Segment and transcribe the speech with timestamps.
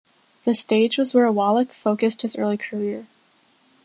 [0.45, 3.05] The stage was where Wallach focused his early career.